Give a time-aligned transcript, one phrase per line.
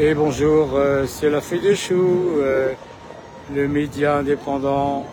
[0.00, 2.72] Et bonjour, euh, c'est la fée de euh,
[3.52, 5.04] le média indépendant.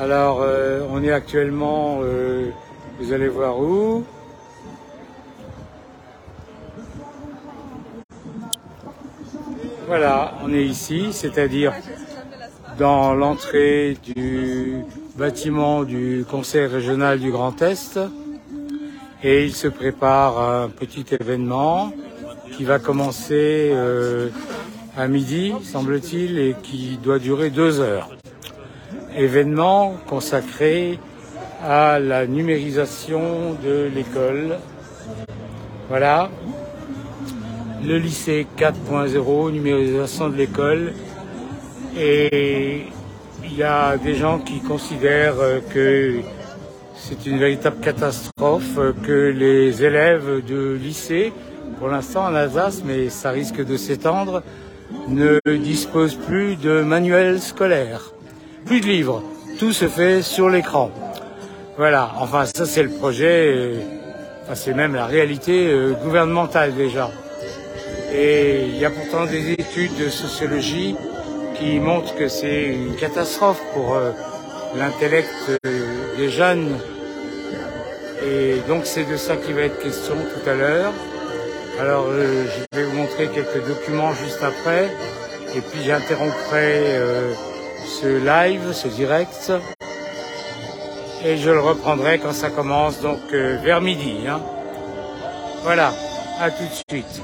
[0.00, 2.00] Alors, euh, on est actuellement,
[2.98, 4.04] vous allez voir où?
[9.86, 11.72] Voilà, on est ici, c'est-à-dire
[12.80, 14.78] dans l'entrée du
[15.14, 18.00] bâtiment du Conseil régional du Grand Est.
[19.22, 21.92] Et il se prépare un petit événement
[22.52, 24.28] qui va commencer euh,
[24.96, 28.08] à midi, semble-t-il, et qui doit durer deux heures.
[29.16, 30.98] Événement consacré
[31.62, 34.58] à la numérisation de l'école.
[35.88, 36.30] Voilà.
[37.84, 40.92] Le lycée 4.0, numérisation de l'école.
[41.98, 42.86] Et
[43.44, 46.20] il y a des gens qui considèrent que
[46.94, 51.32] c'est une véritable catastrophe que les élèves de lycée,
[51.78, 54.42] pour l'instant en Alsace, mais ça risque de s'étendre,
[55.08, 58.12] ne disposent plus de manuels scolaires,
[58.64, 59.22] plus de livres.
[59.58, 60.90] Tout se fait sur l'écran.
[61.76, 63.74] Voilà, enfin ça c'est le projet, euh,
[64.44, 67.10] enfin, c'est même la réalité euh, gouvernementale déjà.
[68.14, 70.96] Et il y a pourtant des études de sociologie
[71.54, 74.12] qui montrent que c'est une catastrophe pour euh,
[74.74, 75.60] l'intellect
[76.16, 76.78] des jeunes.
[78.26, 80.92] Et donc c'est de ça qui va être question tout à l'heure.
[81.78, 84.90] Alors euh, je vais vous montrer quelques documents juste après.
[85.54, 87.34] Et puis j'interromprai euh,
[88.00, 89.52] ce live, ce direct.
[91.24, 94.26] Et je le reprendrai quand ça commence, donc euh, vers midi.
[94.26, 94.40] Hein.
[95.64, 95.92] Voilà,
[96.40, 97.22] à tout de suite.